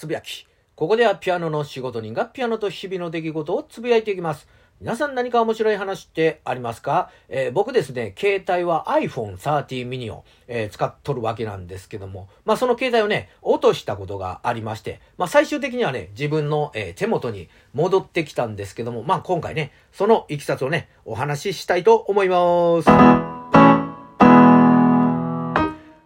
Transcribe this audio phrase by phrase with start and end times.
[0.00, 0.46] つぶやき。
[0.76, 4.48] ここではピアノの仕事人がピアノと日々の出来事をつぶやいていきます。
[4.80, 23.29] 皆さん何か面白い話ってありますか、えー、僕ですね、携帯は iPhone 13 mini を、えー、使っとるわけなんですけども、まあその携帯をね、落としたことがありまして、まあ最終的にはね、自分の、えー、手元に戻ってきたんですけども、まあ今回ね、そのいきさつをね、お話ししたいと思います。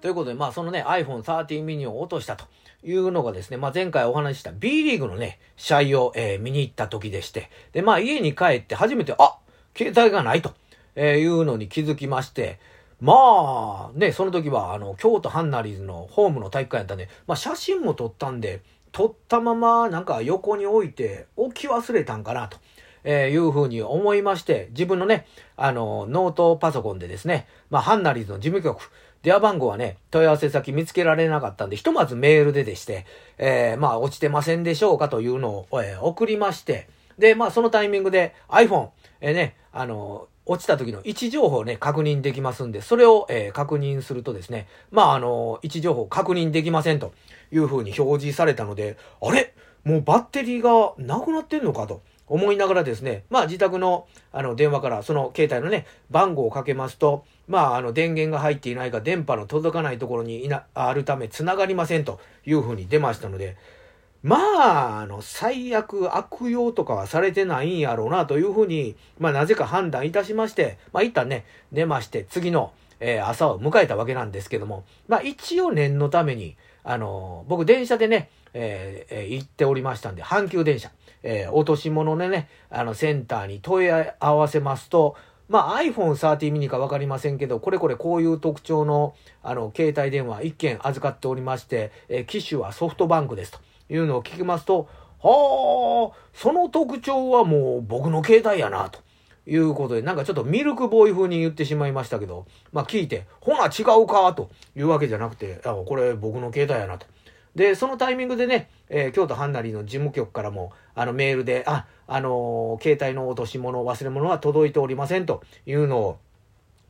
[0.00, 2.44] ということで、まあそのね、iPhone 13 mini を落としたと
[2.82, 9.38] いうのがですね、まあ前回お話しした B リーグのね、試合を、えー、見に行った時でして、で、まあ家に帰って初めて、あ
[9.76, 10.54] 携帯がないと、
[10.96, 12.58] いうのに気づきまして、
[13.00, 18.62] まあ、ね、その時は、あの、京都ハンナリーズのホームの体育館やったんで、まあ写真も撮ったんで、
[18.92, 22.58] 撮ったままなんか横に置いて置き忘れたんかなと。
[23.04, 28.90] いうふうに思いまして、自分のね、あの、ノートパソコンでですね、まあ、ハンナリーズの事務局、
[29.22, 33.04] 電話番号はね、問い合わせ先見つけられなかったんで、ひとまずメールででして、
[33.36, 38.88] えー、まあ、落ちてませんでしょうかというのを、えー、送りまして、で、まあ、そのタイミングで iPhone、
[39.20, 47.12] えー、ね、あの、落ちた時の位置情報をね、確認できますんで、それを、えー、確認するとですね、まあ、あの、位置情報確認できませんと
[47.52, 49.54] いうふうに表示されたので、あれ？
[49.84, 52.02] もうバッテリーがなくなってんのかと。
[52.30, 63.56] 思いながらですね、まあ自宅のあの電話からその携帯のね、番号をかけますと、まああの電源が入っていないか電波の届かないところにいなあるため繋がりませんというふうに出ましたので、
[64.22, 80.90] まあ、あの、最悪悪用とかはされてないんやろうなというふうに、まあなぜか判断いたしまして、まあ一旦ね、寝まして、次の、えー、朝を迎えたわけなんですけども、まあ一応念のために、あのー、僕電車でね、えー、行っておりましたんで、阪急電車。
[81.22, 85.16] えー、落とし物でね、あの、センターに問い合わせますと、
[85.48, 93.58] まあ iPhone 13 mini かわかりませんけど、これこれこういう特徴の、あの、携帯電話1件預かっておりまして、えー、機種はソフトバンクですと
[93.90, 94.88] いうのを聞きますと、
[95.22, 99.00] はあ、その特徴はもう僕の携帯やな、と
[99.46, 107.06] いうことで、なんかちょっとミルクボーイ風に言ってしまいましたけど、まあ聞いて、ほな違うか、というわけじゃなくて、これ僕の携帯やな、と。
[107.54, 116.18] で、そのタイミングでね、えー、京都ハンナリーの事務局からも、あのメールで、あ、あのー、携帯の落とし物、忘れ物は届いておりませんというのを、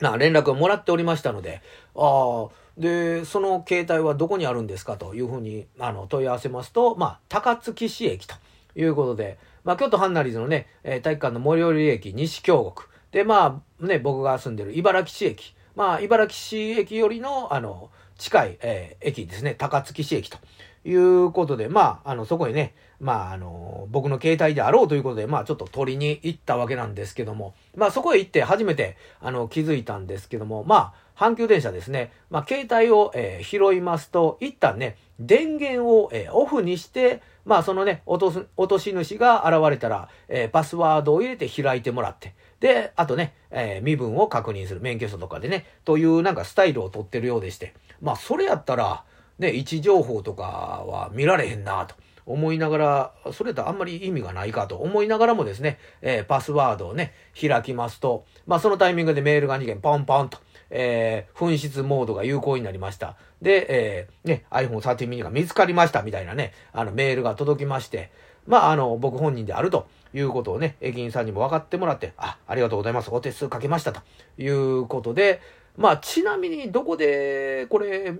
[0.00, 1.62] な、連絡をもらっておりましたので、
[1.94, 2.48] ああ、
[2.78, 8.34] で、その携帯はどこにあるんですかというふうに、あの、問い合わせますと、まあ、高槻市駅と
[8.74, 12.88] いうことで、まあ、京都ハンナリーズのね、えー、体育館の最寄り駅、西京極。
[13.12, 15.54] で、まあ、ね、僕が住んでる茨城市駅。
[15.74, 20.36] まあ、茨城市駅よりの、あの、近い、えー、駅ですね、高槻市駅と
[20.84, 44.80] いうことで、まあ、あの、そこにね、まあ、あの、僕の携帯であろうということで、まあ、ちょっと取りに行ったわけなんですけども、まあ、そこへ行って初めて、あの、気づいたんですけども、まあ、阪急電車ですね、まあ、携帯を、えー、拾いますと、一旦ね、電源を、えー、オフにして、まあ、そのね、落とす、落とし主が現れたら、えー、パスワードを入れて開いてもらって、で、あとね、えー、身分を確認する。
[44.80, 47.74] 免許証とかでね、というなんかスタイルを取ってるようでして。
[48.00, 49.04] まあ、それやったら、
[49.38, 51.94] ね、位置情報とかは見られへんなと。
[52.26, 60.38] 思いながら、それとあんまり意味がないかと思いながらもですね、えー、パスワードをね、開きますと、まあそのタイミングでメールが2件ポンポンと、
[60.70, 63.16] えー、紛失モードが有効になりました。
[63.42, 68.12] で、えー、ね、iPhone 13 mini が見つかりましたみたいなね、あのメールが届きまして、
[68.46, 73.10] まああの、僕本人であるということをね、駅員さんにも分かってもらって、あ、ありがとうございます。
[73.12, 74.00] お手数かけましたと
[74.38, 75.40] いうことで、
[75.76, 78.14] まあちなみにどこでこれ、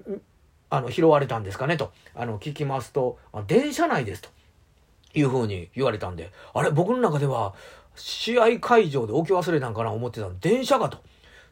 [0.71, 4.29] あの、拾われたんですかねと、あの、聞きますと、電車内ですと。
[5.15, 7.55] いうふうに言われたんで、あれ、僕の中では、
[7.97, 10.99] 試合会場で置き忘れたんかな思ってたの、電車かと。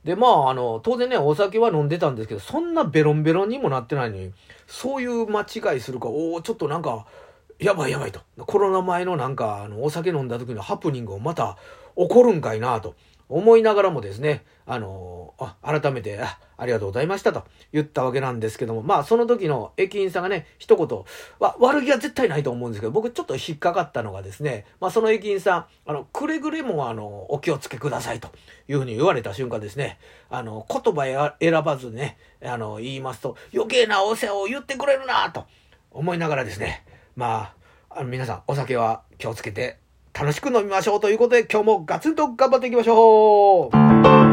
[0.05, 4.33] で、まあ、あの、当然ね、お酒は飲んでたんですけど、そんなベロンベロンにもなってないのに、
[4.67, 7.07] そういう間違いするか、おおちょっとなんか、
[7.59, 8.21] やばいやばいと。
[8.47, 11.57] コロナ前のなんか、あの、お酒飲んだ時のハプニングをまた
[11.97, 12.95] 起こるんかいなと。
[13.29, 17.45] 思いながらもですね、あのあ、改めてあ、ありがとうございましたと。
[17.73, 21.05] 言ったわけなんですけども、まあその時の駅員さんがね、一言、
[21.39, 28.31] わ、悪気は絶対ないと思うんですけど、僕ちょっと引っかかったのがですね、まあその駅員さん、あの、くれぐれもあの、お気をつけくださいと。
[28.67, 29.99] いうふうに言われた瞬間ですね、
[30.31, 35.45] あの、言葉や選ばずね、あの、言いますと、余計なお世話を言ってくれるなと。
[35.91, 36.85] 思いながらですね、
[37.19, 37.53] ま
[37.91, 39.79] あ、あの皆さんお酒は気をつけて
[40.15, 44.28] 楽しく飲みましょうということで今日もガツンと頑張っていきましょう。